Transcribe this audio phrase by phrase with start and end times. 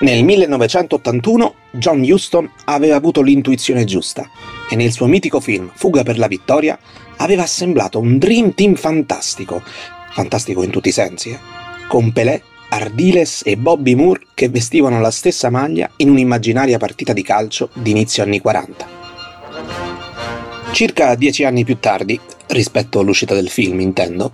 [0.00, 4.30] Nel 1981 John Huston aveva avuto l'intuizione giusta
[4.70, 6.78] e nel suo mitico film Fuga per la vittoria
[7.16, 9.60] aveva assemblato un Dream Team fantastico,
[10.12, 11.38] fantastico in tutti i sensi, eh?
[11.88, 17.22] con Pelé, Ardiles e Bobby Moore che vestivano la stessa maglia in un'immaginaria partita di
[17.22, 18.86] calcio d'inizio anni 40.
[20.70, 24.32] Circa dieci anni più tardi, rispetto all'uscita del film intendo,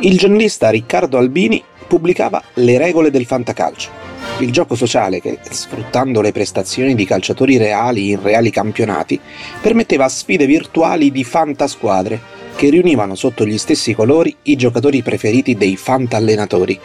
[0.00, 6.32] il giornalista Riccardo Albini pubblicava Le regole del fantacalcio, il gioco sociale che, sfruttando le
[6.32, 9.20] prestazioni di calciatori reali in reali campionati,
[9.60, 12.20] permetteva sfide virtuali di fantasquadre
[12.56, 16.78] che riunivano sotto gli stessi colori i giocatori preferiti dei fantallenatori,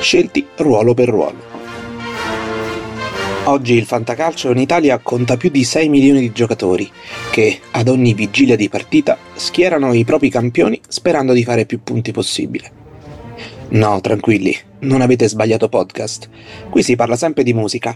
[0.00, 1.56] scelti ruolo per ruolo.
[3.44, 6.90] Oggi il fantacalcio in Italia conta più di 6 milioni di giocatori
[7.30, 12.12] che, ad ogni vigilia di partita, schierano i propri campioni sperando di fare più punti
[12.12, 12.87] possibile.
[13.70, 16.30] No, tranquilli, non avete sbagliato podcast.
[16.70, 17.94] Qui si parla sempre di musica,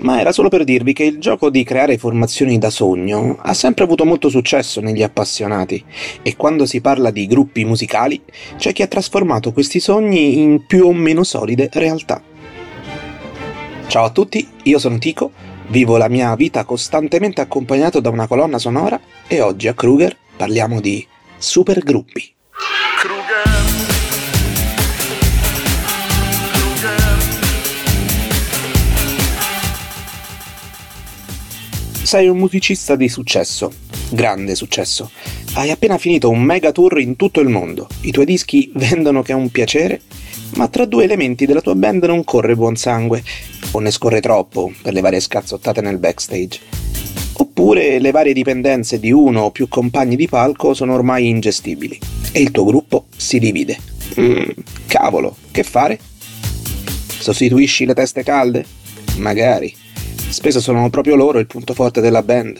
[0.00, 3.84] ma era solo per dirvi che il gioco di creare formazioni da sogno ha sempre
[3.84, 5.82] avuto molto successo negli appassionati
[6.20, 8.20] e quando si parla di gruppi musicali
[8.58, 12.22] c'è chi ha trasformato questi sogni in più o meno solide realtà.
[13.86, 15.30] Ciao a tutti, io sono Tico,
[15.68, 20.82] vivo la mia vita costantemente accompagnato da una colonna sonora e oggi a Kruger parliamo
[20.82, 21.06] di
[21.38, 22.32] supergruppi.
[32.14, 33.72] Sei un musicista di successo,
[34.10, 35.10] grande successo.
[35.54, 37.88] Hai appena finito un mega tour in tutto il mondo.
[38.02, 40.00] I tuoi dischi vendono che è un piacere,
[40.54, 43.20] ma tra due elementi della tua band non corre buon sangue,
[43.72, 46.60] o ne scorre troppo per le varie scazzottate nel backstage.
[47.32, 51.98] Oppure le varie dipendenze di uno o più compagni di palco sono ormai ingestibili
[52.30, 53.76] e il tuo gruppo si divide.
[54.20, 54.50] Mm,
[54.86, 55.98] cavolo, che fare?
[57.18, 58.64] Sostituisci le teste calde?
[59.16, 59.82] Magari.
[60.28, 62.58] Spesso sono proprio loro il punto forte della band.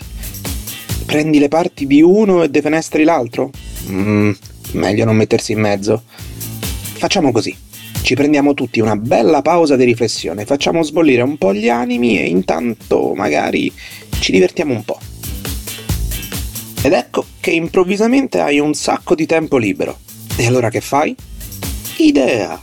[1.07, 3.51] Prendi le parti di uno e defenestri l'altro?
[3.89, 4.33] Mm,
[4.73, 6.03] meglio non mettersi in mezzo.
[6.07, 7.55] Facciamo così.
[8.03, 12.27] Ci prendiamo tutti una bella pausa di riflessione, facciamo sbollire un po' gli animi e
[12.27, 13.73] intanto magari
[14.19, 14.99] ci divertiamo un po'.
[16.83, 19.99] Ed ecco che improvvisamente hai un sacco di tempo libero.
[20.37, 21.17] E allora che fai?
[21.97, 22.61] Idea!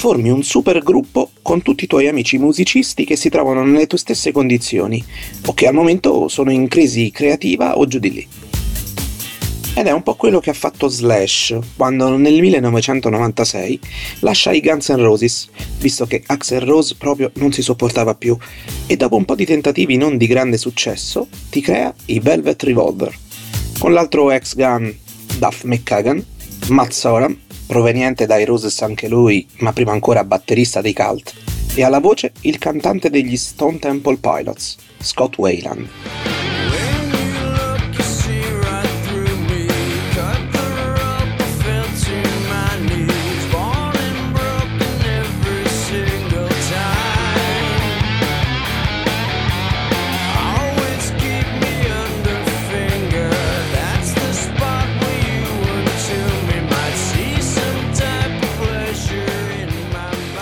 [0.00, 3.98] Formi un super gruppo con tutti i tuoi amici musicisti che si trovano nelle tue
[3.98, 5.04] stesse condizioni
[5.44, 8.28] o che al momento sono in crisi creativa o giù di lì.
[9.74, 13.80] Ed è un po' quello che ha fatto Slash quando nel 1996
[14.20, 15.50] lascia i Guns N' Roses,
[15.80, 18.34] visto che Axel Rose proprio non si sopportava più,
[18.86, 23.14] e dopo un po' di tentativi non di grande successo, ti crea i Velvet Revolver,
[23.78, 24.96] con l'altro ex-gun
[25.36, 26.24] Duff McKagan,
[26.68, 27.36] Matt Soram
[27.70, 31.32] proveniente dai Roses anche lui, ma prima ancora batterista dei Cult,
[31.76, 35.88] e alla voce il cantante degli Stone Temple Pilots, Scott Wayland.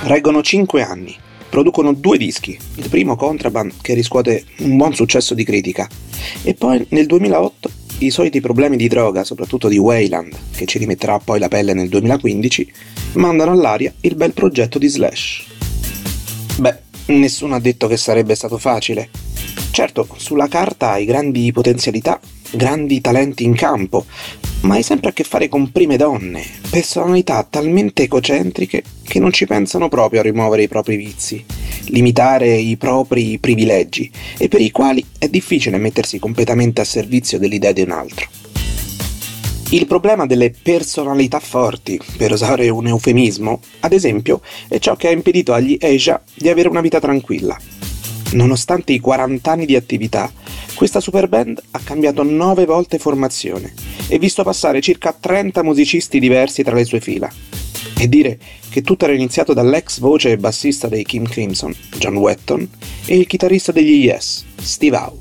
[0.09, 1.15] Reggono 5 anni,
[1.51, 5.87] producono due dischi, il primo Contraband che riscuote un buon successo di critica
[6.43, 11.19] e poi nel 2008 i soliti problemi di droga, soprattutto di Wayland, che ci rimetterà
[11.19, 12.73] poi la pelle nel 2015,
[13.17, 15.45] mandano all'aria il bel progetto di Slash.
[16.57, 19.11] Beh, nessuno ha detto che sarebbe stato facile.
[19.73, 22.19] Certo, sulla carta hai grandi potenzialità,
[22.53, 24.07] grandi talenti in campo,
[24.61, 29.47] ma hai sempre a che fare con prime donne, personalità talmente ecocentriche che non ci
[29.47, 31.45] pensano proprio a rimuovere i propri vizi,
[31.87, 37.73] limitare i propri privilegi e per i quali è difficile mettersi completamente a servizio dell'idea
[37.73, 38.29] di un altro.
[39.71, 45.11] Il problema delle personalità forti, per usare un eufemismo, ad esempio, è ciò che ha
[45.11, 47.57] impedito agli Asia di avere una vita tranquilla.
[48.33, 50.31] Nonostante i 40 anni di attività,
[50.75, 53.73] questa super band ha cambiato 9 volte formazione
[54.07, 57.31] e visto passare circa 30 musicisti diversi tra le sue fila.
[57.97, 58.39] E dire
[58.69, 62.69] che tutto era iniziato dall'ex voce e bassista dei Kim Crimson, John Wetton,
[63.07, 65.19] e il chitarrista degli Yes, Steve Howe.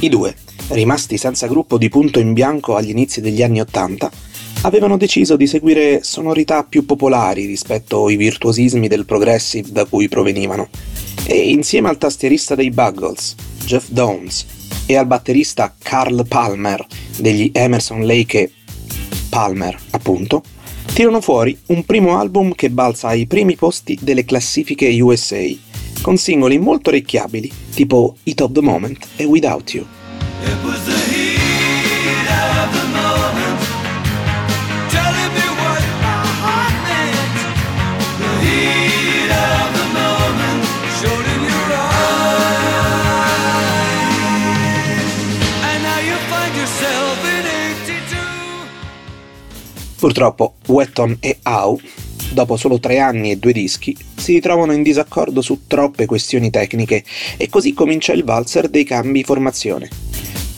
[0.00, 0.36] I due,
[0.68, 4.12] rimasti senza gruppo di punto in bianco agli inizi degli anni Ottanta,
[4.62, 10.68] avevano deciso di seguire sonorità più popolari rispetto ai virtuosismi del progressive da cui provenivano,
[11.26, 13.34] e insieme al tastierista dei Buggles,
[13.64, 14.46] Jeff Downs,
[14.86, 16.84] e al batterista Carl Palmer
[17.16, 18.50] degli Emerson Lake
[19.28, 20.42] Palmer, appunto,
[20.92, 25.42] tirano fuori un primo album che balza ai primi posti delle classifiche USA,
[26.02, 29.86] con singoli molto orecchiabili, tipo Hit of the Moment e Without You.
[50.04, 51.80] Purtroppo Wetton e Au,
[52.32, 57.02] dopo solo tre anni e due dischi, si ritrovano in disaccordo su troppe questioni tecniche
[57.38, 59.88] e così comincia il valzer dei cambi formazione.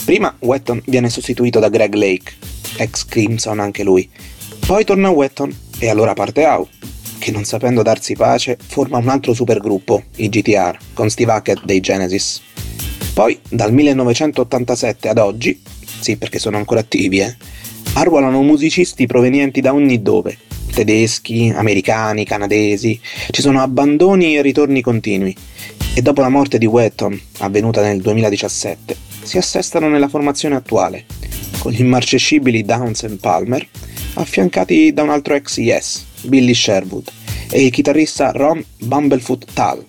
[0.04, 2.32] Prima Wetton viene sostituito da Greg Lake,
[2.78, 4.10] ex Crimson anche lui.
[4.66, 6.66] Poi torna Wetton e allora parte Au,
[7.18, 11.78] che non sapendo darsi pace forma un altro supergruppo, i GTR, con Steve Hackett dei
[11.78, 12.42] Genesis.
[13.14, 15.62] Poi, dal 1987 ad oggi,
[16.00, 17.36] sì perché sono ancora attivi, eh,
[17.94, 20.36] arruolano musicisti provenienti da ogni dove,
[20.72, 23.00] tedeschi, americani, canadesi,
[23.30, 25.34] ci sono abbandoni e ritorni continui.
[25.94, 31.06] E dopo la morte di Wetton, avvenuta nel 2017, si assestano nella formazione attuale,
[31.58, 33.66] con gli immarcescibili Downs e Palmer,
[34.14, 37.08] affiancati da un altro ex Yes, Billy Sherwood,
[37.50, 39.84] e il chitarrista Ron Bumblefoot Tal,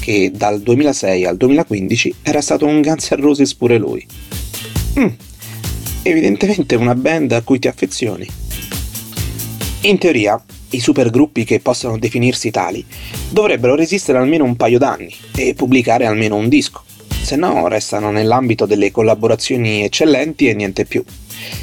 [0.00, 4.06] che dal 2006 al 2015 era stato un Guns N' Roses pure lui.
[4.98, 5.06] Mm,
[6.02, 8.26] evidentemente una band a cui ti affezioni.
[9.82, 12.84] In teoria, i supergruppi che possano definirsi tali
[13.30, 16.82] dovrebbero resistere almeno un paio d'anni e pubblicare almeno un disco,
[17.22, 21.02] se no restano nell'ambito delle collaborazioni eccellenti e niente più.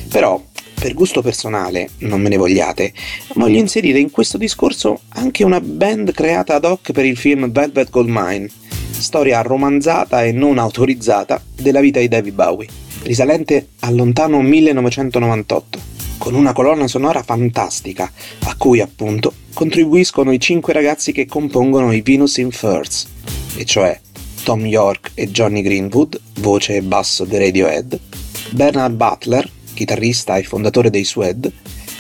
[0.10, 0.44] Però,
[0.80, 2.94] per gusto personale, non me ne vogliate,
[3.36, 7.90] voglio inserire in questo discorso anche una band creata ad hoc per il film Velvet
[7.90, 8.50] Goldmine,
[8.90, 15.80] storia romanzata e non autorizzata della vita di David Bowie risalente al lontano 1998,
[16.18, 18.12] con una colonna sonora fantastica,
[18.44, 23.08] a cui appunto contribuiscono i cinque ragazzi che compongono i Venus in Furs,
[23.56, 23.98] e cioè
[24.44, 27.98] Tom York e Johnny Greenwood, voce e basso dei Radiohead,
[28.52, 31.52] Bernard Butler, chitarrista e fondatore dei Suede,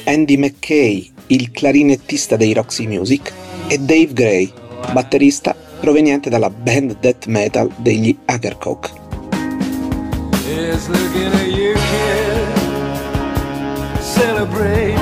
[0.04, 3.32] Andy McKay, il clarinettista dei Roxy Music,
[3.68, 4.52] e Dave Gray,
[4.92, 9.06] batterista proveniente dalla band death metal degli Hagercock
[10.78, 12.48] is looking at you, kid.
[14.00, 14.96] Celebrate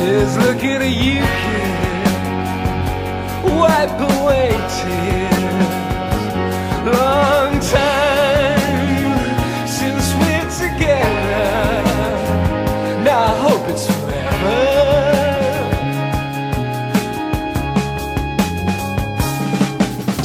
[0.00, 1.74] Is looking at you, kid.
[3.58, 5.13] Wipe away tears.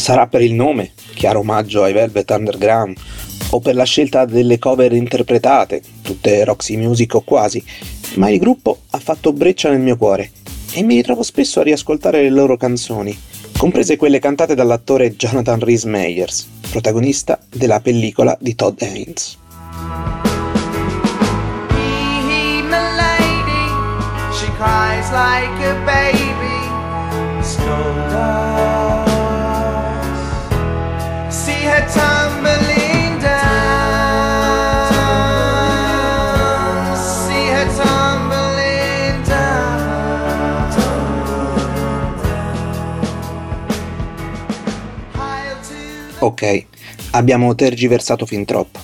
[0.10, 2.98] Sarà per il nome, chiaro omaggio ai Velvet Underground,
[3.52, 7.64] o per la scelta delle cover interpretate, tutte Roxy Music o quasi,
[8.16, 10.32] ma il gruppo ha fatto breccia nel mio cuore
[10.74, 13.16] e mi ritrovo spesso a riascoltare le loro canzoni,
[13.56, 19.38] comprese quelle cantate dall'attore Jonathan Rhys Meyers, protagonista della pellicola di Todd Haynes.
[24.58, 25.60] cries like
[46.22, 46.66] Ok,
[47.12, 48.82] abbiamo tergiversato fin troppo.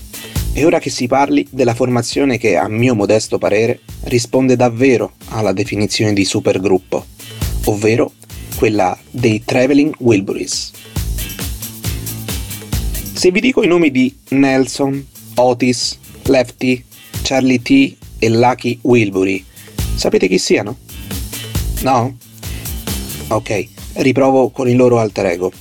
[0.54, 5.52] È ora che si parli della formazione che, a mio modesto parere, risponde davvero alla
[5.52, 7.06] definizione di supergruppo,
[7.66, 8.14] ovvero
[8.56, 10.72] quella dei Traveling Wilburys.
[13.12, 16.86] Se vi dico i nomi di Nelson, Otis, Lefty,
[17.22, 19.44] Charlie T e Lucky Wilbury,
[19.96, 20.78] sapete chi siano?
[21.82, 22.16] No?
[23.28, 25.52] Ok, riprovo con il loro alter ego.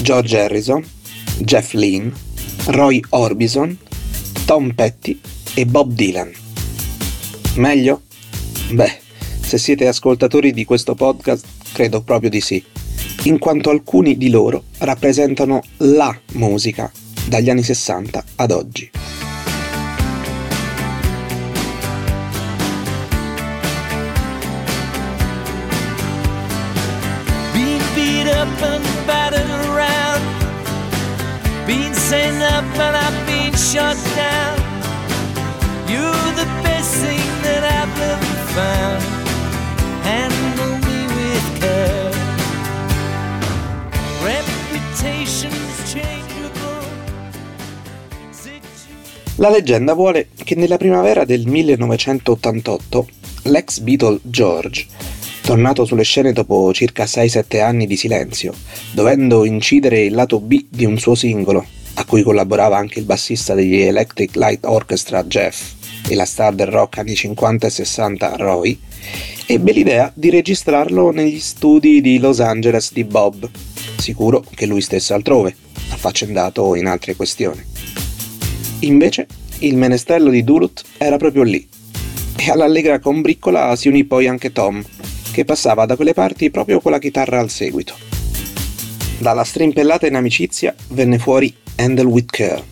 [0.00, 0.84] George Harrison,
[1.38, 2.12] Jeff Lynne,
[2.66, 3.76] Roy Orbison,
[4.44, 5.20] Tom Petty
[5.54, 6.30] e Bob Dylan.
[7.56, 8.02] Meglio?
[8.70, 8.98] Beh,
[9.40, 12.62] se siete ascoltatori di questo podcast, credo proprio di sì,
[13.24, 16.90] in quanto alcuni di loro rappresentano la musica
[17.26, 18.90] dagli anni 60 ad oggi.
[27.52, 29.67] Beat battered
[31.68, 34.58] Been sent up and I've been shot down.
[35.86, 39.02] You're the best thing that I've ever found.
[40.02, 42.10] Handle me with care.
[44.24, 46.86] Reputation's changeable.
[49.36, 53.06] La leggenda vuole che nella primavera del 1988
[53.42, 54.86] l'ex Beatle George
[55.48, 58.52] tornato sulle scene dopo circa 6-7 anni di silenzio,
[58.92, 61.64] dovendo incidere il lato B di un suo singolo,
[61.94, 65.72] a cui collaborava anche il bassista degli Electric Light Orchestra Jeff
[66.06, 68.78] e la star del rock anni 50 e 60 Roy,
[69.46, 73.48] ebbe l'idea di registrarlo negli studi di Los Angeles di Bob,
[73.96, 75.56] sicuro che lui stesso altrove,
[75.88, 77.64] affaccendato in altre questioni.
[78.80, 79.26] Invece,
[79.60, 81.66] il menestrello di Duluth era proprio lì,
[82.36, 84.84] e all'allegra combriccola si unì poi anche Tom,
[85.38, 87.94] che passava da quelle parti proprio con la chitarra al seguito.
[89.18, 92.64] Dalla strimpellata in amicizia venne fuori Handle with Care,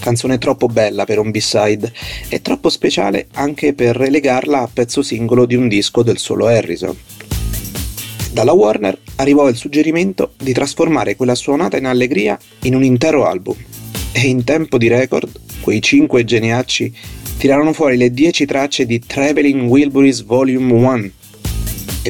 [0.00, 1.90] canzone troppo bella per un B-side
[2.28, 6.94] e troppo speciale anche per relegarla a pezzo singolo di un disco del solo Harrison.
[8.32, 13.56] Dalla Warner arrivò il suggerimento di trasformare quella suonata in allegria in un intero album
[14.12, 15.30] e in tempo di record
[15.62, 16.94] quei cinque geniacci
[17.38, 21.10] tirarono fuori le 10 tracce di Traveling Wilburys Volume 1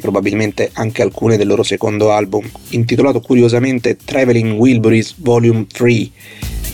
[0.01, 6.09] e probabilmente anche alcune del loro secondo album, intitolato curiosamente Traveling Wilburys Volume 3,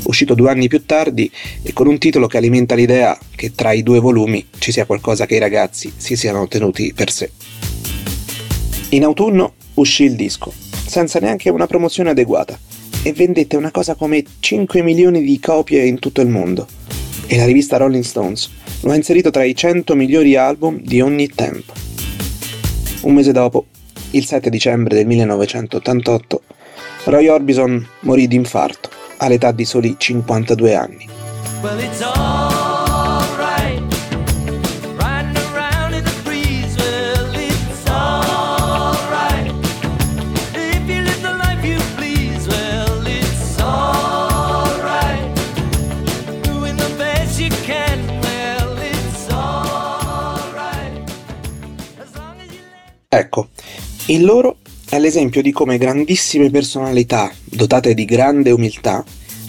[0.05, 1.31] uscito due anni più tardi
[1.63, 5.27] e con un titolo che alimenta l'idea che tra i due volumi ci sia qualcosa
[5.27, 7.33] che i ragazzi si siano tenuti per sé.
[8.91, 10.53] In autunno uscì il disco,
[10.87, 12.57] senza neanche una promozione adeguata,
[13.03, 16.67] e vendette una cosa come 5 milioni di copie in tutto il mondo
[17.27, 18.51] e la rivista Rolling Stones
[18.83, 21.86] lo ha inserito tra i 100 migliori album di ogni tempo.
[23.07, 23.67] Un mese dopo,
[24.11, 26.43] il 7 dicembre del 1988,
[27.05, 31.09] Roy Orbison morì di infarto all'età di soli 52 anni.
[31.63, 32.46] Well,
[53.17, 53.49] Ecco,
[54.09, 54.59] il loro
[54.91, 59.03] è l'esempio di come grandissime personalità, dotate di grande umiltà,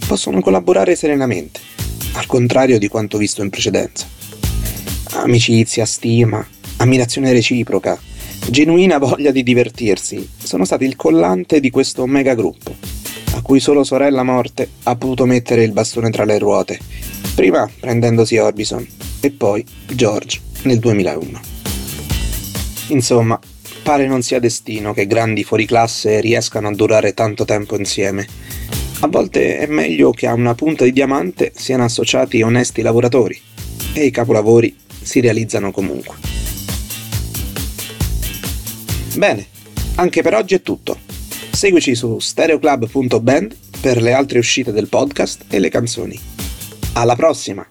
[0.08, 1.60] possono collaborare serenamente,
[2.14, 4.08] al contrario di quanto visto in precedenza.
[5.16, 6.48] Amicizia, stima,
[6.78, 8.00] ammirazione reciproca,
[8.50, 12.74] genuina voglia di divertirsi sono stati il collante di questo mega gruppo,
[13.34, 16.80] a cui solo sorella morte ha potuto mettere il bastone tra le ruote,
[17.36, 18.88] prima prendendosi Orbison
[19.20, 21.56] e poi George nel 2001.
[22.90, 23.38] Insomma,
[23.88, 28.28] pare non sia destino che grandi fuoriclasse riescano a durare tanto tempo insieme.
[29.00, 33.42] A volte è meglio che a una punta di diamante siano associati onesti lavoratori
[33.94, 36.16] e i capolavori si realizzano comunque.
[39.16, 39.48] Bene,
[39.96, 41.00] anche per oggi è tutto.
[41.50, 46.20] Seguici su stereoclub.band per le altre uscite del podcast e le canzoni.
[46.92, 47.66] Alla prossima!